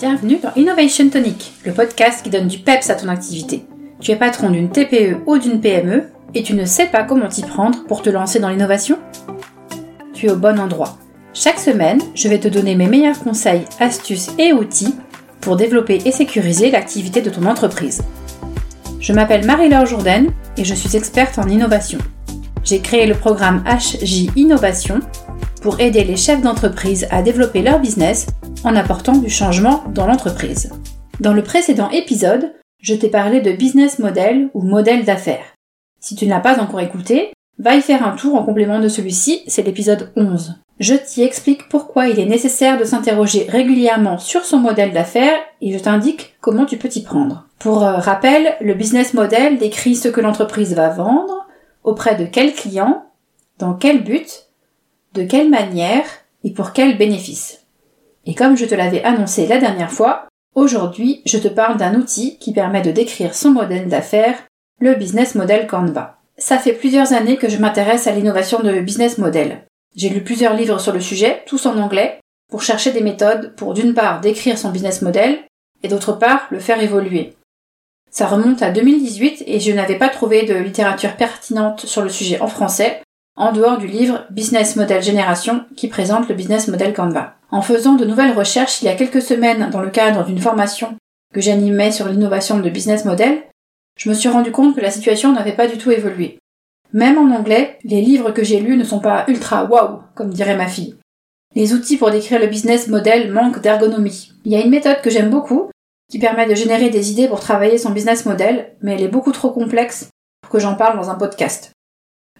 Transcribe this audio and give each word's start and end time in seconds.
Bienvenue 0.00 0.38
dans 0.42 0.52
Innovation 0.56 1.08
Tonic, 1.10 1.52
le 1.64 1.72
podcast 1.72 2.22
qui 2.24 2.30
donne 2.30 2.48
du 2.48 2.58
peps 2.58 2.90
à 2.90 2.94
ton 2.94 3.08
activité. 3.08 3.64
Tu 4.00 4.10
es 4.10 4.16
patron 4.16 4.50
d'une 4.50 4.70
TPE 4.70 5.18
ou 5.26 5.38
d'une 5.38 5.60
PME 5.60 6.04
et 6.34 6.42
tu 6.42 6.54
ne 6.54 6.64
sais 6.64 6.86
pas 6.86 7.04
comment 7.04 7.28
t'y 7.28 7.42
prendre 7.42 7.84
pour 7.84 8.02
te 8.02 8.10
lancer 8.10 8.40
dans 8.40 8.48
l'innovation? 8.48 8.98
Tu 10.14 10.26
es 10.26 10.30
au 10.30 10.36
bon 10.36 10.58
endroit. 10.58 10.98
Chaque 11.34 11.60
semaine, 11.60 12.00
je 12.14 12.28
vais 12.28 12.40
te 12.40 12.48
donner 12.48 12.74
mes 12.74 12.88
meilleurs 12.88 13.20
conseils, 13.20 13.64
astuces 13.78 14.30
et 14.38 14.52
outils 14.52 14.94
pour 15.40 15.56
développer 15.56 16.00
et 16.04 16.10
sécuriser 16.10 16.70
l'activité 16.70 17.20
de 17.20 17.30
ton 17.30 17.44
entreprise. 17.46 18.02
Je 18.98 19.12
m'appelle 19.12 19.46
Marie-Laure 19.46 19.86
Jourdain 19.86 20.24
et 20.56 20.64
je 20.64 20.74
suis 20.74 20.96
experte 20.96 21.38
en 21.38 21.48
innovation. 21.48 21.98
J'ai 22.64 22.80
créé 22.80 23.06
le 23.06 23.14
programme 23.14 23.62
HJ 23.66 24.30
Innovation 24.36 25.00
pour 25.60 25.80
aider 25.80 26.02
les 26.02 26.16
chefs 26.16 26.42
d'entreprise 26.42 27.06
à 27.10 27.22
développer 27.22 27.62
leur 27.62 27.78
business 27.78 28.26
en 28.64 28.76
apportant 28.76 29.16
du 29.16 29.28
changement 29.28 29.84
dans 29.94 30.06
l'entreprise. 30.06 30.70
Dans 31.20 31.32
le 31.32 31.42
précédent 31.42 31.90
épisode, 31.90 32.52
je 32.80 32.94
t'ai 32.94 33.08
parlé 33.08 33.40
de 33.40 33.52
business 33.52 33.98
model 33.98 34.50
ou 34.54 34.62
modèle 34.62 35.04
d'affaires. 35.04 35.54
Si 36.00 36.14
tu 36.14 36.24
ne 36.24 36.30
l'as 36.30 36.40
pas 36.40 36.60
encore 36.60 36.80
écouté, 36.80 37.32
va 37.58 37.76
y 37.76 37.80
faire 37.80 38.06
un 38.06 38.16
tour 38.16 38.34
en 38.34 38.44
complément 38.44 38.80
de 38.80 38.88
celui-ci, 38.88 39.42
c'est 39.46 39.62
l'épisode 39.62 40.10
11. 40.16 40.56
Je 40.80 40.94
t'y 40.94 41.22
explique 41.22 41.68
pourquoi 41.68 42.08
il 42.08 42.18
est 42.18 42.26
nécessaire 42.26 42.78
de 42.78 42.84
s'interroger 42.84 43.46
régulièrement 43.48 44.18
sur 44.18 44.44
son 44.44 44.58
modèle 44.58 44.92
d'affaires 44.92 45.38
et 45.60 45.72
je 45.72 45.78
t'indique 45.78 46.34
comment 46.40 46.64
tu 46.64 46.76
peux 46.76 46.88
t'y 46.88 47.02
prendre. 47.02 47.46
Pour 47.60 47.84
euh, 47.84 47.98
rappel, 47.98 48.56
le 48.60 48.74
business 48.74 49.14
model 49.14 49.58
décrit 49.58 49.94
ce 49.94 50.08
que 50.08 50.20
l'entreprise 50.20 50.74
va 50.74 50.88
vendre, 50.88 51.46
auprès 51.84 52.16
de 52.16 52.24
quel 52.24 52.52
client, 52.52 53.04
dans 53.58 53.74
quel 53.74 54.02
but, 54.02 54.46
de 55.14 55.22
quelle 55.22 55.50
manière 55.50 56.04
et 56.42 56.52
pour 56.52 56.72
quel 56.72 56.98
bénéfice. 56.98 57.61
Et 58.26 58.34
comme 58.34 58.56
je 58.56 58.66
te 58.66 58.74
l'avais 58.74 59.02
annoncé 59.02 59.46
la 59.46 59.58
dernière 59.58 59.90
fois, 59.90 60.28
aujourd'hui 60.54 61.22
je 61.26 61.38
te 61.38 61.48
parle 61.48 61.76
d'un 61.76 61.94
outil 61.94 62.38
qui 62.38 62.52
permet 62.52 62.82
de 62.82 62.90
décrire 62.90 63.34
son 63.34 63.50
modèle 63.50 63.88
d'affaires, 63.88 64.38
le 64.80 64.94
business 64.94 65.34
model 65.34 65.66
Canva. 65.66 66.18
Ça 66.38 66.58
fait 66.58 66.72
plusieurs 66.72 67.12
années 67.12 67.36
que 67.36 67.48
je 67.48 67.58
m'intéresse 67.58 68.06
à 68.06 68.12
l'innovation 68.12 68.60
de 68.60 68.80
business 68.80 69.18
model. 69.18 69.64
J'ai 69.94 70.08
lu 70.08 70.22
plusieurs 70.22 70.54
livres 70.54 70.78
sur 70.78 70.92
le 70.92 71.00
sujet, 71.00 71.42
tous 71.46 71.66
en 71.66 71.78
anglais, 71.78 72.18
pour 72.50 72.62
chercher 72.62 72.92
des 72.92 73.02
méthodes 73.02 73.54
pour 73.56 73.74
d'une 73.74 73.94
part 73.94 74.20
décrire 74.20 74.58
son 74.58 74.70
business 74.70 75.02
model 75.02 75.38
et 75.82 75.88
d'autre 75.88 76.12
part 76.12 76.46
le 76.50 76.60
faire 76.60 76.82
évoluer. 76.82 77.34
Ça 78.10 78.26
remonte 78.26 78.62
à 78.62 78.70
2018 78.70 79.44
et 79.46 79.58
je 79.58 79.72
n'avais 79.72 79.96
pas 79.96 80.10
trouvé 80.10 80.44
de 80.44 80.54
littérature 80.54 81.16
pertinente 81.16 81.86
sur 81.86 82.02
le 82.02 82.10
sujet 82.10 82.40
en 82.40 82.46
français, 82.46 83.02
en 83.36 83.52
dehors 83.52 83.78
du 83.78 83.86
livre 83.86 84.26
Business 84.30 84.76
Model 84.76 85.02
Génération 85.02 85.64
qui 85.76 85.88
présente 85.88 86.28
le 86.28 86.34
business 86.34 86.68
model 86.68 86.92
Canva. 86.92 87.34
En 87.52 87.60
faisant 87.60 87.96
de 87.96 88.06
nouvelles 88.06 88.32
recherches 88.32 88.80
il 88.80 88.86
y 88.86 88.88
a 88.88 88.94
quelques 88.94 89.20
semaines 89.20 89.68
dans 89.70 89.82
le 89.82 89.90
cadre 89.90 90.24
d'une 90.24 90.40
formation 90.40 90.96
que 91.34 91.42
j'animais 91.42 91.92
sur 91.92 92.08
l'innovation 92.08 92.58
de 92.58 92.70
business 92.70 93.04
model, 93.04 93.42
je 93.98 94.08
me 94.08 94.14
suis 94.14 94.30
rendu 94.30 94.50
compte 94.50 94.74
que 94.74 94.80
la 94.80 94.90
situation 94.90 95.32
n'avait 95.32 95.52
pas 95.52 95.68
du 95.68 95.76
tout 95.76 95.90
évolué. 95.90 96.38
Même 96.94 97.18
en 97.18 97.34
anglais, 97.34 97.78
les 97.84 98.00
livres 98.00 98.30
que 98.30 98.42
j'ai 98.42 98.58
lus 98.58 98.78
ne 98.78 98.84
sont 98.84 99.00
pas 99.00 99.24
ultra 99.28 99.64
wow, 99.64 100.00
comme 100.14 100.32
dirait 100.32 100.56
ma 100.56 100.66
fille. 100.66 100.96
Les 101.54 101.74
outils 101.74 101.98
pour 101.98 102.10
décrire 102.10 102.40
le 102.40 102.46
business 102.46 102.88
model 102.88 103.30
manquent 103.30 103.60
d'ergonomie. 103.60 104.32
Il 104.46 104.52
y 104.52 104.56
a 104.56 104.60
une 104.62 104.70
méthode 104.70 105.02
que 105.02 105.10
j'aime 105.10 105.30
beaucoup, 105.30 105.70
qui 106.10 106.18
permet 106.18 106.46
de 106.46 106.54
générer 106.54 106.88
des 106.88 107.10
idées 107.10 107.28
pour 107.28 107.40
travailler 107.40 107.76
son 107.76 107.90
business 107.90 108.24
model, 108.24 108.72
mais 108.80 108.94
elle 108.94 109.02
est 109.02 109.08
beaucoup 109.08 109.32
trop 109.32 109.50
complexe 109.50 110.08
pour 110.40 110.50
que 110.50 110.58
j'en 110.58 110.74
parle 110.74 110.96
dans 110.96 111.10
un 111.10 111.16
podcast. 111.16 111.72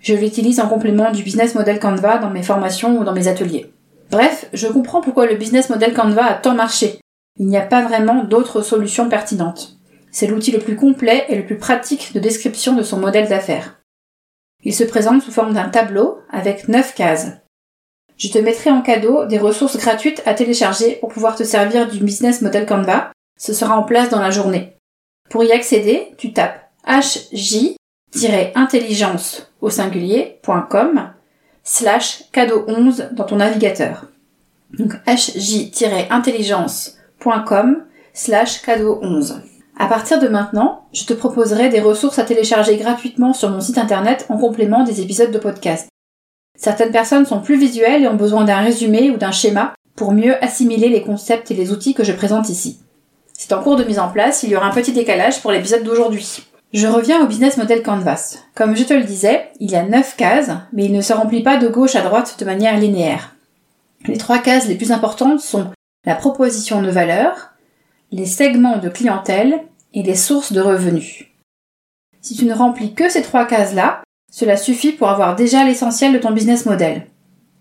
Je 0.00 0.14
l'utilise 0.14 0.58
en 0.58 0.69
complément 0.69 1.10
du 1.10 1.22
business 1.22 1.54
model 1.54 1.78
Canva 1.78 2.16
dans 2.16 2.30
mes 2.30 2.42
formations 2.42 2.98
ou 2.98 3.04
dans 3.04 3.14
mes 3.14 3.28
ateliers. 3.28 3.70
Bref, 4.12 4.46
je 4.52 4.68
comprends 4.68 5.00
pourquoi 5.00 5.27
le 5.27 5.36
business 5.36 5.70
model 5.70 5.94
Canva 5.94 6.24
a 6.24 6.34
tant 6.34 6.55
marché. 6.55 7.00
Il 7.38 7.46
n'y 7.46 7.56
a 7.56 7.62
pas 7.62 7.82
vraiment 7.82 8.24
d'autres 8.24 8.60
solutions 8.60 9.08
pertinentes. 9.08 9.78
C'est 10.10 10.27
l'outil 10.27 10.52
le 10.52 10.58
plus 10.58 10.77
complet 10.77 11.24
et 11.30 11.36
le 11.36 11.46
plus 11.46 11.56
pratique 11.56 12.12
de 12.12 12.20
description 12.20 12.74
de 12.74 12.82
son 12.82 12.98
modèle 12.98 13.30
d'affaires. 13.30 13.80
Il 14.62 14.74
se 14.74 14.84
présente 14.84 15.22
sous 15.22 15.32
forme 15.32 15.54
d'un 15.54 15.70
tableau 15.70 16.19
avec 16.31 16.69
9 16.69 16.94
cases. 16.94 17.28
Je 18.19 18.28
te 18.28 18.38
mettrai 18.38 18.70
en 18.70 18.82
cadeau 18.82 19.25
des 19.25 19.38
ressources 19.38 19.78
gratuites 19.78 20.22
à 20.26 20.34
télécharger 20.34 20.97
pour 20.97 21.08
pouvoir 21.08 21.34
te 21.34 21.42
servir 21.42 21.88
du 21.88 21.98
business 21.98 22.42
model 22.42 22.66
Canva. 22.66 23.12
Ce 23.38 23.54
sera 23.54 23.78
en 23.78 23.82
place 23.82 24.10
dans 24.10 24.20
la 24.20 24.31
journée. 24.31 24.76
Pour 25.31 25.42
y 25.42 25.53
accéder, 25.53 26.12
tu 26.19 26.34
tapes 26.34 26.70
HJ 26.87 27.76
intelligence 28.54 29.50
au 29.62 29.70
singulier.com 29.70 31.12
slash 31.65 32.25
cadeau 32.33 32.65
11 32.69 33.09
dans 33.12 33.25
ton 33.25 33.37
navigateur. 33.37 34.06
Donc 34.78 34.95
hj-intelligence.com 35.06 37.84
slash 38.15 38.62
cadeau 38.62 38.99
11. 39.03 39.43
À 39.78 39.87
partir 39.87 40.21
de 40.21 40.28
maintenant, 40.28 40.87
je 40.93 41.05
te 41.05 41.15
proposerai 41.15 41.69
des 41.69 41.81
ressources 41.81 42.19
à 42.19 42.25
télécharger 42.25 42.77
gratuitement 42.77 43.33
sur 43.33 43.50
mon 43.50 43.61
site 43.61 43.78
internet 43.78 44.27
en 44.28 44.39
complément 44.39 44.84
des 44.84 45.00
épisodes 45.00 45.31
de 45.31 45.39
podcast. 45.39 45.89
Certaines 46.59 46.93
personnes 46.93 47.27
sont 47.27 47.41
plus 47.41 47.59
visuelles 47.59 48.05
et 48.05 48.09
ont 48.09 48.15
besoin 48.15 48.44
d'un 48.44 48.61
résumé 48.61 49.11
ou 49.11 49.17
d'un 49.17 49.33
schéma 49.33 49.75
pour 49.97 50.12
mieux 50.12 50.43
assimiler 50.44 50.89
les 50.89 51.03
concepts 51.03 51.50
et 51.50 51.55
les 51.55 51.73
outils 51.73 51.94
que 51.94 52.05
je 52.05 52.12
présente 52.12 52.49
ici. 52.49 52.81
C'est 53.33 53.53
en 53.53 53.62
cours 53.62 53.77
de 53.77 53.84
mise 53.84 53.99
en 53.99 54.09
place, 54.09 54.43
il 54.43 54.50
y 54.50 54.56
aura 54.56 54.67
un 54.67 54.75
petit 54.75 54.93
décalage 54.93 55.41
pour 55.41 55.50
l'épisode 55.50 55.83
d'aujourd'hui. 55.83 56.44
Je 56.72 56.87
reviens 56.87 57.22
au 57.22 57.27
business 57.27 57.59
model 57.59 57.83
Canvas. 57.83 58.38
Comme 58.55 58.75
je 58.75 58.84
te 58.84 58.94
le 58.94 59.05
disais, 59.05 59.50
il 59.60 59.71
y 59.71 59.77
a 59.77 59.83
9 59.83 60.16
cases, 60.16 60.50
mais 60.72 60.87
il 60.87 60.93
ne 60.93 61.03
se 61.03 61.12
remplit 61.12 61.43
pas 61.43 61.59
de 61.59 61.69
gauche 61.69 61.97
à 61.97 62.00
droite 62.00 62.37
de 62.38 62.47
manière 62.47 62.78
linéaire. 62.78 63.37
Les 64.06 64.16
trois 64.16 64.38
cases 64.38 64.69
les 64.69 64.77
plus 64.77 64.91
importantes 64.91 65.41
sont 65.41 65.71
la 66.06 66.15
proposition 66.15 66.81
de 66.81 66.88
valeur, 66.88 67.53
les 68.11 68.25
segments 68.25 68.78
de 68.78 68.88
clientèle 68.88 69.61
et 69.93 70.03
les 70.03 70.15
sources 70.15 70.55
de 70.55 70.62
revenus. 70.62 71.27
Si 72.22 72.37
tu 72.37 72.47
ne 72.47 72.55
remplis 72.55 72.94
que 72.94 73.11
ces 73.11 73.22
trois 73.22 73.44
cases-là, 73.44 74.03
cela 74.32 74.56
suffit 74.56 74.93
pour 74.93 75.11
avoir 75.11 75.37
déjà 75.37 75.65
l'essentiel 75.65 76.15
de 76.15 76.19
ton 76.19 76.31
business 76.31 76.65
model. 76.65 77.06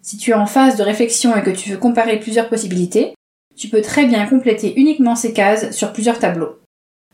Si 0.02 0.16
tu 0.16 0.32
es 0.32 0.36
en 0.36 0.46
phase 0.46 0.78
de 0.78 0.84
réflexion 0.84 1.36
et 1.36 1.44
que 1.44 1.50
tu 1.50 1.70
veux 1.70 1.78
comparer 1.78 2.18
plusieurs 2.18 2.48
possibilités, 2.48 3.14
tu 3.58 3.68
peux 3.68 3.82
très 3.82 4.06
bien 4.06 4.26
compléter 4.26 4.74
uniquement 4.80 5.18
ces 5.18 5.34
cases 5.34 5.72
sur 5.72 5.92
plusieurs 5.92 6.18
tableaux. 6.18 6.61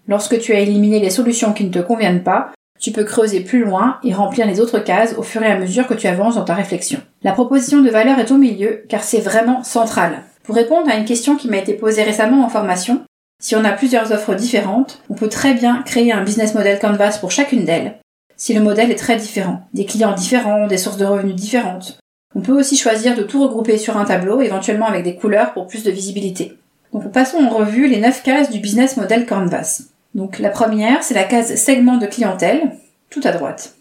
Lorsque 0.07 0.39
tu 0.39 0.53
as 0.53 0.59
éliminé 0.59 0.99
les 0.99 1.09
solutions 1.09 1.53
qui 1.53 1.65
ne 1.65 1.71
te 1.71 1.79
conviennent 1.79 2.23
pas, 2.23 2.51
tu 2.79 2.91
peux 2.91 3.03
creuser 3.03 3.41
plus 3.41 3.63
loin 3.63 3.97
et 4.03 4.13
remplir 4.13 4.45
les 4.45 4.61
autres 4.61 4.79
cases 4.79 5.15
au 5.17 5.23
fur 5.23 5.43
et 5.43 5.51
à 5.51 5.59
mesure 5.59 5.87
que 5.87 5.93
tu 5.93 6.07
avances 6.07 6.35
dans 6.35 6.45
ta 6.45 6.53
réflexion. 6.53 6.99
La 7.23 7.31
proposition 7.31 7.81
de 7.81 7.89
valeur 7.89 8.19
est 8.19 8.31
au 8.31 8.37
milieu 8.37 8.83
car 8.87 9.03
c'est 9.03 9.19
vraiment 9.19 9.63
central. 9.63 10.23
Pour 10.43 10.55
répondre 10.55 10.89
à 10.89 10.95
une 10.95 11.05
question 11.05 11.35
qui 11.35 11.49
m'a 11.49 11.57
été 11.57 11.73
posée 11.73 12.03
récemment 12.03 12.45
en 12.45 12.49
formation, 12.49 13.01
si 13.41 13.55
on 13.55 13.65
a 13.65 13.71
plusieurs 13.71 14.11
offres 14.11 14.33
différentes, 14.33 15.01
on 15.09 15.13
peut 15.13 15.27
très 15.27 15.53
bien 15.53 15.83
créer 15.83 16.11
un 16.11 16.23
business 16.23 16.55
model 16.55 16.79
Canvas 16.79 17.17
pour 17.19 17.31
chacune 17.31 17.65
d'elles, 17.65 17.99
si 18.37 18.53
le 18.53 18.61
modèle 18.61 18.91
est 18.91 18.95
très 18.95 19.17
différent, 19.17 19.67
des 19.73 19.85
clients 19.85 20.15
différents, 20.15 20.67
des 20.67 20.77
sources 20.77 20.97
de 20.97 21.05
revenus 21.05 21.35
différentes. 21.35 21.99
On 22.35 22.41
peut 22.41 22.57
aussi 22.57 22.77
choisir 22.77 23.15
de 23.15 23.23
tout 23.23 23.43
regrouper 23.43 23.77
sur 23.77 23.97
un 23.97 24.05
tableau, 24.05 24.41
éventuellement 24.41 24.87
avec 24.87 25.03
des 25.03 25.15
couleurs 25.15 25.53
pour 25.53 25.67
plus 25.67 25.83
de 25.83 25.91
visibilité. 25.91 26.57
Donc 26.93 27.11
passons 27.11 27.39
en 27.39 27.49
revue 27.49 27.87
les 27.87 27.99
9 27.99 28.23
cases 28.23 28.49
du 28.49 28.59
business 28.59 28.97
model 28.97 29.25
Canvas. 29.25 29.83
Donc 30.17 30.39
la 30.39 30.49
première, 30.49 31.03
c'est 31.03 31.13
la 31.13 31.23
case 31.23 31.55
segment 31.55 31.95
de 31.95 32.07
clientèle, 32.07 32.75
tout 33.09 33.21
à 33.23 33.31
droite. 33.31 33.75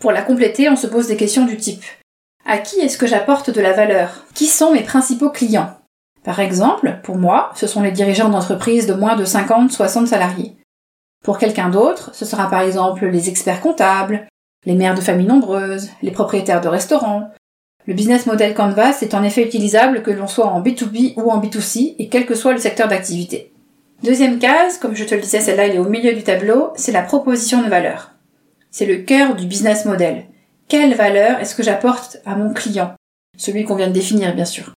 Pour 0.00 0.12
la 0.12 0.22
compléter, 0.22 0.70
on 0.70 0.76
se 0.76 0.86
pose 0.86 1.08
des 1.08 1.16
questions 1.16 1.44
du 1.44 1.58
type 1.58 1.84
à 2.44 2.58
qui 2.58 2.80
est-ce 2.80 2.98
que 2.98 3.06
j'apporte 3.06 3.50
de 3.50 3.60
la 3.60 3.72
valeur? 3.72 4.24
Qui 4.34 4.46
sont 4.46 4.72
mes 4.72 4.82
principaux 4.82 5.30
clients? 5.30 5.76
Par 6.24 6.40
exemple, 6.40 6.98
pour 7.02 7.16
moi, 7.16 7.50
ce 7.54 7.66
sont 7.66 7.82
les 7.82 7.90
dirigeants 7.90 8.28
d'entreprises 8.28 8.86
de 8.86 8.94
moins 8.94 9.16
de 9.16 9.24
50-60 9.24 10.06
salariés. 10.06 10.56
Pour 11.24 11.38
quelqu'un 11.38 11.68
d'autre, 11.68 12.10
ce 12.14 12.24
sera 12.24 12.50
par 12.50 12.62
exemple 12.62 13.06
les 13.06 13.28
experts 13.28 13.60
comptables, 13.60 14.26
les 14.66 14.74
mères 14.74 14.94
de 14.94 15.00
familles 15.00 15.26
nombreuses, 15.26 15.90
les 16.02 16.10
propriétaires 16.10 16.60
de 16.60 16.68
restaurants. 16.68 17.30
Le 17.86 17.94
business 17.94 18.26
model 18.26 18.54
Canvas 18.54 18.98
est 19.02 19.14
en 19.14 19.24
effet 19.24 19.44
utilisable 19.44 20.02
que 20.02 20.10
l'on 20.10 20.28
soit 20.28 20.46
en 20.46 20.62
B2B 20.62 21.14
ou 21.16 21.30
en 21.30 21.40
B2C 21.40 21.96
et 21.98 22.08
quel 22.08 22.26
que 22.26 22.34
soit 22.34 22.52
le 22.52 22.58
secteur 22.58 22.88
d'activité. 22.88 23.51
Deuxième 24.02 24.40
case, 24.40 24.78
comme 24.78 24.96
je 24.96 25.04
te 25.04 25.14
le 25.14 25.20
disais, 25.20 25.40
celle-là 25.40 25.66
elle 25.66 25.76
est 25.76 25.78
au 25.78 25.88
milieu 25.88 26.12
du 26.12 26.24
tableau, 26.24 26.72
c'est 26.74 26.90
la 26.90 27.02
proposition 27.02 27.62
de 27.62 27.68
valeur. 27.68 28.10
C'est 28.72 28.84
le 28.84 28.96
cœur 28.96 29.36
du 29.36 29.46
business 29.46 29.84
model. 29.84 30.24
Quelle 30.66 30.94
valeur 30.94 31.38
est-ce 31.38 31.54
que 31.54 31.62
j'apporte 31.62 32.16
à 32.26 32.34
mon 32.34 32.52
client? 32.52 32.94
Celui 33.38 33.62
qu'on 33.62 33.76
vient 33.76 33.86
de 33.86 33.92
définir, 33.92 34.34
bien 34.34 34.44
sûr. 34.44 34.72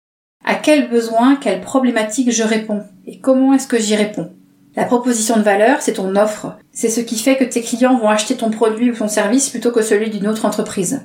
À 0.44 0.56
quel 0.56 0.90
besoin, 0.90 1.36
quelle 1.36 1.62
problématique 1.62 2.30
je 2.32 2.42
réponds? 2.42 2.82
Et 3.06 3.18
comment 3.18 3.54
est-ce 3.54 3.66
que 3.66 3.78
j'y 3.78 3.96
réponds? 3.96 4.30
La 4.76 4.84
proposition 4.84 5.38
de 5.38 5.42
valeur, 5.42 5.80
c'est 5.80 5.94
ton 5.94 6.16
offre. 6.16 6.58
C'est 6.72 6.90
ce 6.90 7.00
qui 7.00 7.18
fait 7.18 7.38
que 7.38 7.44
tes 7.44 7.62
clients 7.62 7.96
vont 7.96 8.10
acheter 8.10 8.36
ton 8.36 8.50
produit 8.50 8.90
ou 8.90 8.94
ton 8.94 9.08
service 9.08 9.48
plutôt 9.48 9.72
que 9.72 9.80
celui 9.80 10.10
d'une 10.10 10.28
autre 10.28 10.44
entreprise. 10.44 11.00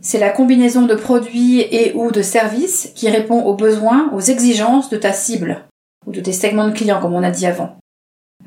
C'est 0.00 0.18
la 0.18 0.30
combinaison 0.30 0.82
de 0.82 0.96
produits 0.96 1.60
et 1.60 1.92
ou 1.94 2.10
de 2.10 2.22
services 2.22 2.90
qui 2.96 3.08
répond 3.08 3.44
aux 3.44 3.54
besoins, 3.54 4.10
aux 4.12 4.20
exigences 4.20 4.90
de 4.90 4.96
ta 4.96 5.12
cible 5.12 5.64
ou 6.06 6.12
de 6.12 6.20
tes 6.20 6.32
segments 6.32 6.68
de 6.68 6.72
clients, 6.72 7.00
comme 7.00 7.14
on 7.14 7.22
a 7.22 7.30
dit 7.30 7.46
avant. 7.46 7.76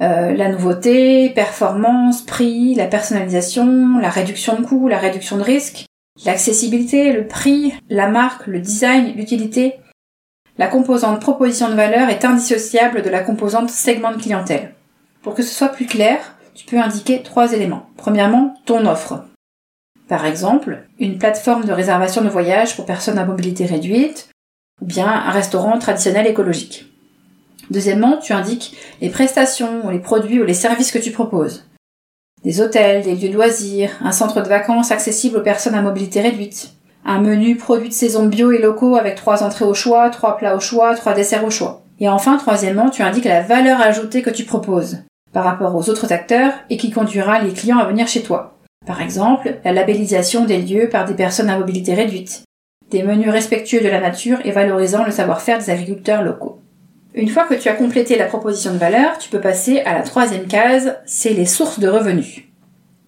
Euh, 0.02 0.34
la 0.34 0.50
nouveauté, 0.50 1.30
performance, 1.32 2.22
prix, 2.22 2.76
la 2.76 2.86
personnalisation, 2.86 3.98
la 3.98 4.10
réduction 4.10 4.60
de 4.60 4.66
coûts, 4.66 4.88
la 4.88 5.00
réduction 5.00 5.38
de 5.38 5.44
risque, 5.44 5.86
l'accessibilité, 6.26 7.14
le 7.14 7.28
prix, 7.28 7.74
la 7.90 8.08
marque, 8.08 8.48
le 8.48 8.60
design, 8.60 9.14
l'utilité. 9.16 9.76
la 10.60 10.68
composante 10.68 11.22
proposition 11.22 11.70
de 11.70 11.76
valeur 11.76 12.10
est 12.10 12.26
indissociable 12.26 13.04
de 13.04 13.10
la 13.10 13.20
composante 13.20 13.70
segment 13.70 14.12
de 14.12 14.22
clientèle. 14.22 14.74
Pour 15.22 15.36
que 15.36 15.44
ce 15.44 15.54
soit 15.54 15.70
plus 15.70 15.86
clair, 15.86 16.36
tu 16.56 16.66
peux 16.66 16.80
indiquer 16.80 17.22
trois 17.22 17.54
éléments. 17.54 17.88
Premièrement, 17.96 18.56
ton 18.66 18.88
offre. 18.88 19.26
Par 20.08 20.26
exemple, 20.26 20.88
une 21.00 21.20
plateforme 21.20 21.66
de 21.66 21.74
réservation 21.74 22.24
de 22.24 22.30
voyage 22.30 22.76
pour 22.76 22.86
personnes 22.86 23.20
à 23.20 23.26
mobilité 23.26 23.66
réduite, 23.66 24.30
ou 24.82 24.86
bien 24.86 25.08
un 25.08 25.32
restaurant 25.32 25.78
traditionnel 25.78 26.26
écologique. 26.26 26.86
Deuxièmement, 27.70 28.18
tu 28.18 28.34
indiques 28.34 28.76
les 29.02 29.10
prestations, 29.10 29.86
ou 29.86 29.90
les 29.90 30.00
produits 30.00 30.42
ou 30.42 30.46
les 30.46 30.54
services 30.54 30.92
que 30.92 31.00
tu 31.00 31.12
proposes. 31.12 31.66
Des 32.44 32.62
hôtels, 32.62 33.04
des 33.04 33.16
lieux 33.16 33.30
de 33.30 33.34
loisirs, 33.34 33.92
un 34.02 34.12
centre 34.12 34.42
de 34.42 34.48
vacances 34.48 34.92
accessible 34.92 35.38
aux 35.38 35.44
personnes 35.44 35.76
à 35.76 35.82
mobilité 35.82 36.22
réduite, 36.22 36.74
un 37.04 37.20
menu 37.20 37.56
produit 37.56 37.90
de 37.90 37.94
saison 37.94 38.28
bio 38.28 38.52
et 38.52 38.62
locaux 38.62 38.96
avec 38.96 39.16
trois 39.16 39.44
entrées 39.44 39.66
au 39.66 39.74
choix, 39.74 40.10
trois 40.10 40.38
plats 40.38 40.56
au 40.56 40.60
choix, 40.60 40.96
trois 40.96 41.14
desserts 41.14 41.46
au 41.46 41.50
choix. 41.50 41.82
Et 42.00 42.10
enfin, 42.10 42.38
troisièmement, 42.38 42.90
tu 42.90 43.02
indiques 43.02 43.26
la 43.26 43.42
valeur 43.42 43.82
ajoutée 43.82 44.22
que 44.22 44.30
tu 44.30 44.44
proposes 44.44 45.00
par 45.34 45.44
rapport 45.44 45.76
aux 45.76 45.90
autres 45.90 46.14
acteurs 46.14 46.54
et 46.70 46.78
qui 46.78 46.92
conduira 46.92 47.40
les 47.40 47.54
clients 47.54 47.80
à 47.80 47.86
venir 47.86 48.08
chez 48.08 48.22
toi. 48.22 48.58
Par 48.86 49.02
exemple, 49.02 49.56
la 49.66 49.74
labellisation 49.74 50.46
des 50.46 50.62
lieux 50.62 50.90
par 50.90 51.06
des 51.06 51.14
personnes 51.14 51.50
à 51.50 51.58
mobilité 51.58 51.94
réduite, 51.94 52.44
des 52.92 53.04
menus 53.04 53.30
respectueux 53.30 53.82
de 53.82 53.90
la 53.90 54.00
nature 54.00 54.40
et 54.46 54.52
valorisant 54.52 55.04
le 55.04 55.12
savoir-faire 55.12 55.58
des 55.58 55.70
agriculteurs 55.70 56.24
locaux. 56.24 56.62
Une 57.18 57.30
fois 57.30 57.46
que 57.46 57.56
tu 57.56 57.68
as 57.68 57.74
complété 57.74 58.16
la 58.16 58.28
proposition 58.28 58.72
de 58.72 58.78
valeur, 58.78 59.18
tu 59.18 59.30
peux 59.30 59.42
passer 59.42 59.80
à 59.80 59.96
la 59.96 60.04
troisième 60.04 60.46
case, 60.46 60.98
c'est 61.08 61.34
les 61.34 61.48
sources 61.48 61.80
de 61.80 61.88
revenus. 61.88 62.44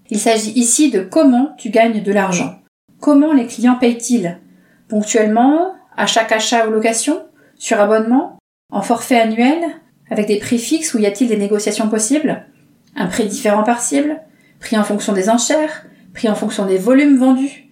Il 0.09 0.17
s'agit 0.17 0.49
ici 0.53 0.89
de 0.89 1.01
comment 1.01 1.53
tu 1.59 1.69
gagnes 1.69 2.01
de 2.01 2.11
l'argent. 2.11 2.55
Comment 2.99 3.33
les 3.33 3.45
clients 3.45 3.77
payent-ils? 3.79 4.39
Ponctuellement, 4.87 5.75
à 5.95 6.07
chaque 6.07 6.31
achat 6.31 6.67
ou 6.67 6.71
location? 6.71 7.21
Sur 7.55 7.79
abonnement? 7.79 8.39
En 8.71 8.81
forfait 8.81 9.19
annuel? 9.19 9.59
Avec 10.09 10.25
des 10.25 10.39
prix 10.39 10.57
fixes 10.57 10.95
ou 10.95 10.97
y 10.97 11.05
a-t-il 11.05 11.29
des 11.29 11.37
négociations 11.37 11.87
possibles? 11.87 12.47
Un 12.95 13.05
prix 13.05 13.27
différent 13.27 13.61
par 13.61 13.79
cible 13.79 14.21
Prix 14.59 14.79
en 14.79 14.83
fonction 14.83 15.13
des 15.13 15.29
enchères? 15.29 15.85
Prix 16.15 16.29
en 16.29 16.35
fonction 16.35 16.65
des 16.65 16.79
volumes 16.79 17.19
vendus? 17.19 17.69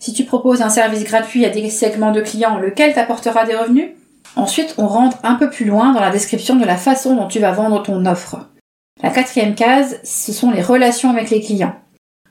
Si 0.00 0.12
tu 0.12 0.24
proposes 0.24 0.60
un 0.60 0.68
service 0.68 1.04
gratuit 1.04 1.46
à 1.46 1.48
des 1.48 1.70
segments 1.70 2.12
de 2.12 2.20
clients, 2.20 2.58
lequel 2.58 2.92
t'apportera 2.92 3.46
des 3.46 3.56
revenus? 3.56 3.92
Ensuite, 4.36 4.74
on 4.78 4.86
rentre 4.86 5.18
un 5.22 5.34
peu 5.34 5.50
plus 5.50 5.64
loin 5.64 5.92
dans 5.92 6.00
la 6.00 6.10
description 6.10 6.56
de 6.56 6.64
la 6.64 6.76
façon 6.76 7.16
dont 7.16 7.26
tu 7.26 7.40
vas 7.40 7.52
vendre 7.52 7.82
ton 7.82 8.06
offre. 8.06 8.48
La 9.02 9.10
quatrième 9.10 9.54
case, 9.54 10.00
ce 10.04 10.32
sont 10.32 10.50
les 10.50 10.62
relations 10.62 11.10
avec 11.10 11.30
les 11.30 11.40
clients. 11.40 11.74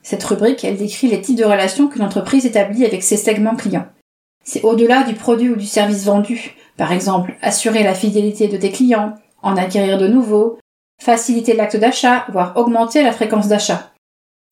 Cette 0.04 0.24
rubrique, 0.24 0.64
elle 0.64 0.78
décrit 0.78 1.08
les 1.08 1.22
types 1.22 1.38
de 1.38 1.44
relations 1.44 1.88
qu'une 1.88 2.04
entreprise 2.04 2.46
établit 2.46 2.86
avec 2.86 3.04
ses 3.04 3.18
segments 3.18 3.56
clients. 3.56 3.88
C'est 4.44 4.64
au-delà 4.64 5.04
du 5.04 5.14
produit 5.14 5.50
ou 5.50 5.56
du 5.56 5.66
service 5.66 6.06
vendu. 6.06 6.56
Par 6.78 6.92
exemple, 6.94 7.36
assurer 7.42 7.84
la 7.84 7.94
fidélité 7.94 8.48
de 8.48 8.56
tes 8.56 8.72
clients, 8.72 9.16
en 9.42 9.58
acquérir 9.58 9.98
de 9.98 10.08
nouveaux, 10.08 10.60
faciliter 11.02 11.54
l'acte 11.54 11.76
d'achat, 11.76 12.26
voire 12.32 12.56
augmenter 12.56 13.04
la 13.04 13.12
fréquence 13.12 13.48
d'achat. 13.48 13.92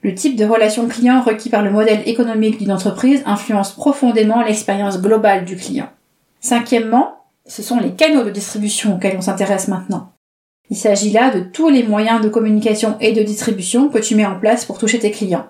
Le 0.04 0.14
type 0.14 0.36
de 0.36 0.46
relation 0.46 0.88
client 0.88 1.22
requis 1.22 1.50
par 1.50 1.64
le 1.64 1.72
modèle 1.72 2.08
économique 2.08 2.60
d'une 2.60 2.72
entreprise 2.72 3.24
influence 3.26 3.72
profondément 3.72 4.44
l'expérience 4.44 5.02
globale 5.02 5.46
du 5.46 5.56
client. 5.56 5.90
Cinquièmement, 6.42 7.25
ce 7.46 7.62
sont 7.62 7.80
les 7.80 7.94
canaux 7.94 8.24
de 8.24 8.32
distribution 8.32 8.96
auxquels 8.96 9.18
on 9.18 9.22
s'intéresse 9.22 9.68
maintenant. 9.68 10.12
Il 10.70 10.78
s'agit 10.78 11.12
là 11.12 11.30
de 11.30 11.42
tous 11.42 11.70
les 11.70 11.84
moyens 11.84 12.22
de 12.22 12.30
communication 12.30 12.98
et 13.00 13.14
de 13.14 13.22
distribution 13.22 13.90
que 13.90 14.00
tu 14.00 14.16
mets 14.16 14.26
en 14.26 14.40
place 14.40 14.66
pour 14.66 14.80
toucher 14.80 15.00
tes 15.00 15.12
clients. 15.12 15.46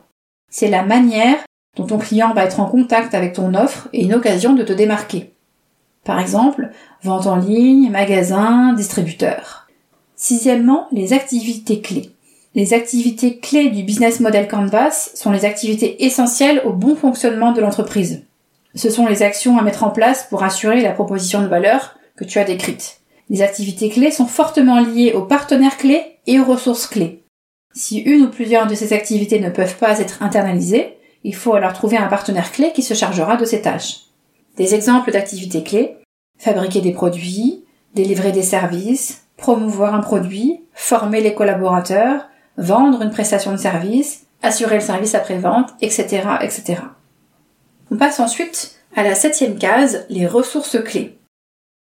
C'est 0.51 0.69
la 0.69 0.83
manière 0.83 1.37
dont 1.77 1.85
ton 1.85 1.97
client 1.97 2.33
va 2.33 2.43
être 2.43 2.59
en 2.59 2.65
contact 2.65 3.13
avec 3.13 3.33
ton 3.33 3.53
offre 3.53 3.87
et 3.93 4.03
une 4.03 4.13
occasion 4.13 4.53
de 4.53 4.63
te 4.63 4.73
démarquer. 4.73 5.33
Par 6.03 6.19
exemple, 6.19 6.69
vente 7.01 7.27
en 7.27 7.37
ligne, 7.37 7.89
magasin, 7.89 8.73
distributeur. 8.73 9.67
Sixièmement, 10.15 10.87
les 10.91 11.13
activités 11.13 11.81
clés. 11.81 12.11
Les 12.53 12.73
activités 12.73 13.39
clés 13.39 13.69
du 13.69 13.83
business 13.83 14.19
model 14.19 14.47
Canvas 14.47 15.11
sont 15.13 15.31
les 15.31 15.43
activités 15.43 16.05
essentielles 16.05 16.61
au 16.63 16.71
bon 16.71 16.95
fonctionnement 16.95 17.51
de 17.51 17.59
l'entreprise. 17.59 18.23
Ce 18.75 18.89
sont 18.89 19.07
les 19.07 19.23
actions 19.23 19.57
à 19.57 19.61
mettre 19.61 19.83
en 19.83 19.89
place 19.89 20.27
pour 20.29 20.43
assurer 20.43 20.81
la 20.81 20.91
proposition 20.91 21.41
de 21.41 21.47
valeur 21.47 21.95
que 22.17 22.25
tu 22.25 22.39
as 22.39 22.43
décrite. 22.43 23.01
Les 23.29 23.41
activités 23.41 23.89
clés 23.89 24.11
sont 24.11 24.27
fortement 24.27 24.79
liées 24.79 25.13
aux 25.13 25.23
partenaires 25.23 25.77
clés 25.77 26.19
et 26.27 26.39
aux 26.39 26.45
ressources 26.45 26.87
clés. 26.87 27.23
Si 27.73 27.99
une 27.99 28.23
ou 28.23 28.29
plusieurs 28.29 28.67
de 28.67 28.75
ces 28.75 28.93
activités 28.93 29.39
ne 29.39 29.49
peuvent 29.49 29.77
pas 29.77 29.99
être 29.99 30.21
internalisées, 30.21 30.97
il 31.23 31.35
faut 31.35 31.55
alors 31.55 31.73
trouver 31.73 31.97
un 31.97 32.07
partenaire 32.07 32.51
clé 32.51 32.71
qui 32.73 32.83
se 32.83 32.93
chargera 32.93 33.35
de 33.35 33.45
ces 33.45 33.61
tâches. 33.61 34.01
Des 34.57 34.75
exemples 34.75 35.11
d'activités 35.11 35.63
clés 35.63 35.97
fabriquer 36.37 36.81
des 36.81 36.91
produits, 36.91 37.63
délivrer 37.93 38.31
des 38.31 38.43
services, 38.43 39.25
promouvoir 39.37 39.93
un 39.95 40.01
produit, 40.01 40.61
former 40.73 41.21
les 41.21 41.33
collaborateurs, 41.33 42.27
vendre 42.57 43.01
une 43.01 43.11
prestation 43.11 43.51
de 43.51 43.57
service, 43.57 44.25
assurer 44.41 44.75
le 44.75 44.81
service 44.81 45.15
après-vente, 45.15 45.73
etc., 45.81 46.23
etc. 46.41 46.81
On 47.95 47.97
passe 47.97 48.19
ensuite 48.19 48.75
à 48.93 49.03
la 49.03 49.15
septième 49.15 49.57
case, 49.57 50.05
les 50.09 50.27
ressources 50.27 50.77
clés. 50.83 51.17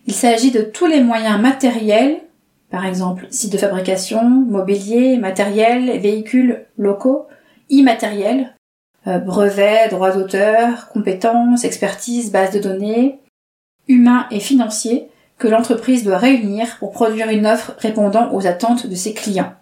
Il 0.06 0.14
s'agit 0.14 0.52
de 0.52 0.60
tous 0.60 0.86
les 0.86 1.02
moyens 1.02 1.40
matériels, 1.40 2.20
par 2.70 2.86
exemple 2.86 3.26
site 3.30 3.52
de 3.52 3.58
fabrication, 3.58 4.22
mobilier, 4.22 5.16
matériel, 5.16 5.98
véhicules 5.98 6.66
locaux, 6.76 7.26
immatériels, 7.68 8.54
euh, 9.08 9.18
brevets, 9.18 9.90
droits 9.90 10.12
d'auteur, 10.12 10.88
compétences, 10.90 11.64
expertise, 11.64 12.30
base 12.30 12.52
de 12.52 12.60
données, 12.60 13.18
humains 13.88 14.28
et 14.30 14.38
financiers 14.38 15.08
que 15.36 15.48
l'entreprise 15.48 16.04
doit 16.04 16.18
réunir 16.18 16.76
pour 16.78 16.92
produire 16.92 17.28
une 17.28 17.44
offre 17.44 17.74
répondant 17.78 18.32
aux 18.32 18.46
attentes 18.46 18.86
de 18.86 18.94
ses 18.94 19.14
clients. 19.14 19.52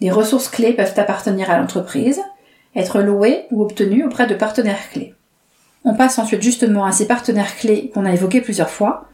Les 0.00 0.10
ressources 0.10 0.48
clés 0.48 0.72
peuvent 0.72 0.98
appartenir 0.98 1.50
à 1.50 1.58
l'entreprise, 1.58 2.22
être 2.74 3.02
louées 3.02 3.44
ou 3.50 3.62
obtenues 3.62 4.06
auprès 4.06 4.26
de 4.26 4.34
partenaires 4.34 4.90
clés. 4.90 5.14
On 5.84 5.94
passe 5.94 6.18
ensuite 6.18 6.42
justement 6.42 6.86
à 6.86 6.92
ces 6.92 7.06
partenaires 7.06 7.56
clés 7.56 7.90
qu'on 7.92 8.06
a 8.06 8.12
évoqués 8.12 8.40
plusieurs 8.40 8.70
fois. 8.70 9.08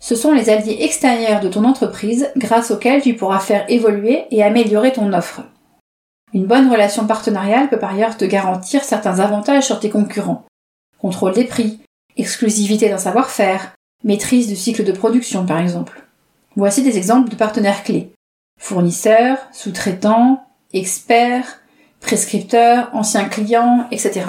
Ce 0.00 0.16
sont 0.16 0.32
les 0.32 0.50
alliés 0.50 0.78
extérieurs 0.80 1.40
de 1.40 1.48
ton 1.48 1.64
entreprise 1.64 2.30
grâce 2.36 2.70
auxquels 2.70 3.02
tu 3.02 3.14
pourras 3.14 3.38
faire 3.38 3.64
évoluer 3.68 4.26
et 4.30 4.42
améliorer 4.42 4.92
ton 4.92 5.12
offre. 5.12 5.42
Une 6.34 6.46
bonne 6.46 6.70
relation 6.70 7.06
partenariale 7.06 7.68
peut 7.68 7.78
par 7.78 7.94
ailleurs 7.94 8.16
te 8.16 8.24
garantir 8.24 8.84
certains 8.84 9.18
avantages 9.20 9.66
sur 9.66 9.80
tes 9.80 9.90
concurrents. 9.90 10.44
Contrôle 10.98 11.32
des 11.32 11.44
prix, 11.44 11.80
exclusivité 12.16 12.88
d'un 12.88 12.98
savoir-faire, 12.98 13.72
maîtrise 14.04 14.48
du 14.48 14.56
cycle 14.56 14.84
de 14.84 14.92
production 14.92 15.46
par 15.46 15.60
exemple. 15.60 16.04
Voici 16.56 16.82
des 16.82 16.96
exemples 16.96 17.30
de 17.30 17.36
partenaires 17.36 17.84
clés. 17.84 18.12
Fournisseurs, 18.60 19.38
sous-traitants, 19.52 20.44
experts, 20.72 21.60
prescripteurs, 22.00 22.90
anciens 22.92 23.28
clients, 23.28 23.86
etc. 23.90 24.26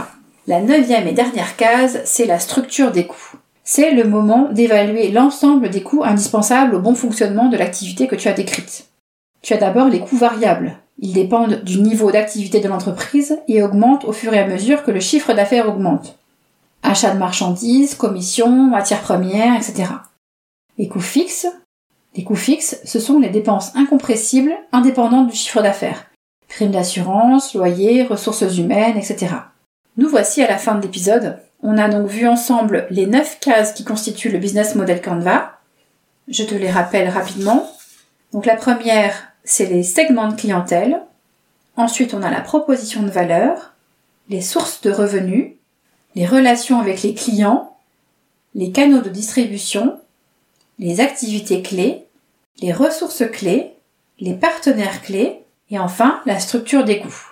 La 0.48 0.62
neuvième 0.62 1.08
et 1.08 1.14
dernière 1.14 1.58
case, 1.58 2.02
c'est 2.06 2.26
la 2.26 2.40
structure 2.40 2.92
des 2.92 3.06
coûts. 3.06 3.38
C'est 3.64 3.92
le 3.92 4.06
moment 4.06 4.50
d'évaluer 4.52 5.12
l'ensemble 5.12 5.70
des 5.70 5.84
coûts 5.84 6.04
indispensables 6.04 6.74
au 6.74 6.80
bon 6.80 6.96
fonctionnement 6.96 7.50
de 7.50 7.58
l'activité 7.58 8.08
que 8.08 8.16
tu 8.16 8.28
as 8.28 8.34
décrite. 8.34 8.88
Tu 9.42 9.54
as 9.54 9.58
d'abord 9.58 9.90
les 9.90 10.00
coûts 10.00 10.18
variables. 10.18 10.78
Ils 10.98 11.14
dépendent 11.14 11.62
du 11.64 11.80
niveau 11.80 12.12
d'activité 12.12 12.62
de 12.62 12.68
l'entreprise 12.68 13.40
et 13.48 13.62
augmentent 13.62 14.06
au 14.06 14.12
fur 14.12 14.34
et 14.34 14.40
à 14.40 14.48
mesure 14.48 14.84
que 14.84 14.92
le 14.92 15.00
chiffre 15.00 15.34
d'affaires 15.34 15.70
augmente. 15.70 16.18
Achat 16.82 17.12
de 17.14 17.20
marchandises, 17.20 17.94
commissions, 17.94 18.50
matières 18.50 19.02
premières, 19.02 19.56
etc. 19.56 19.92
Les 20.78 20.88
coûts 20.88 21.00
fixes? 21.00 21.48
Les 22.16 22.24
coûts 22.24 22.36
fixes, 22.36 22.80
ce 22.86 23.00
sont 23.00 23.20
les 23.20 23.30
dépenses 23.30 23.76
incompressibles 23.76 24.54
indépendantes 24.72 25.28
du 25.28 25.36
chiffre 25.36 25.62
d'affaires. 25.62 26.06
Primes 26.48 26.72
d'assurance, 26.72 27.54
loyer, 27.54 28.04
ressources 28.04 28.58
humaines, 28.58 28.98
etc. 28.98 29.28
Nous 30.00 30.08
voici 30.08 30.42
à 30.42 30.48
la 30.48 30.58
fin 30.58 30.76
de 30.76 30.82
l'épisode. 30.82 31.40
On 31.62 31.78
a 31.78 31.90
donc 31.90 32.08
vu 32.08 32.26
ensemble 32.26 32.88
les 32.90 33.06
9 33.06 33.42
cases 33.42 33.74
qui 33.74 33.84
constituent 33.84 34.32
le 34.32 34.40
business 34.40 34.76
model 34.76 35.02
Canva. 35.02 35.60
Je 36.30 36.46
te 36.46 36.56
les 36.56 36.72
rappelle 36.72 37.10
rapidement. 37.10 37.70
Donc 38.32 38.46
la 38.46 38.56
première, 38.56 39.34
c'est 39.44 39.66
les 39.66 39.84
segments 39.84 40.30
de 40.30 40.40
clientèle. 40.40 41.02
Ensuite, 41.76 42.14
on 42.14 42.24
a 42.24 42.32
la 42.32 42.40
proposition 42.40 43.04
de 43.04 43.10
valeur, 43.10 43.74
les 44.30 44.40
sources 44.40 44.80
de 44.80 44.90
revenus, 44.90 45.56
les 46.16 46.26
relations 46.26 46.80
avec 46.80 47.02
les 47.02 47.14
clients, 47.14 47.76
les 48.56 48.72
canaux 48.72 49.02
de 49.02 49.10
distribution, 49.10 50.00
les 50.78 51.02
activités 51.02 51.62
clés, 51.62 52.06
les 52.62 52.72
ressources 52.72 53.30
clés, 53.30 53.74
les 54.22 54.36
partenaires 54.36 55.02
clés 55.02 55.42
et 55.70 55.78
enfin 55.78 56.22
la 56.26 56.40
structure 56.40 56.86
des 56.86 57.00
coûts. 57.00 57.29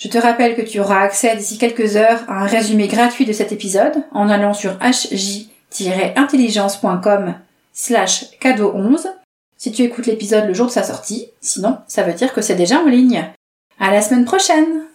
Je 0.00 0.08
te 0.08 0.18
rappelle 0.18 0.56
que 0.56 0.62
tu 0.62 0.80
auras 0.80 1.02
accès 1.02 1.36
d'ici 1.36 1.58
quelques 1.58 1.94
heures 1.96 2.24
à 2.26 2.42
un 2.42 2.46
résumé 2.46 2.88
gratuit 2.88 3.26
de 3.26 3.34
cet 3.34 3.52
épisode 3.52 4.02
en 4.12 4.30
allant 4.30 4.54
sur 4.54 4.78
hj-intelligence.com 4.80 7.34
slash 7.74 8.30
cadeau 8.40 8.72
11 8.74 9.08
si 9.58 9.72
tu 9.72 9.82
écoutes 9.82 10.06
l'épisode 10.06 10.46
le 10.46 10.54
jour 10.54 10.68
de 10.68 10.72
sa 10.72 10.84
sortie. 10.84 11.28
Sinon, 11.42 11.76
ça 11.86 12.02
veut 12.02 12.14
dire 12.14 12.32
que 12.32 12.40
c'est 12.40 12.54
déjà 12.54 12.80
en 12.80 12.86
ligne. 12.86 13.26
À 13.78 13.90
la 13.90 14.00
semaine 14.00 14.24
prochaine! 14.24 14.86